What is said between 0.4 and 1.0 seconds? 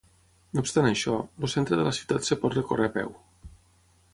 No obstant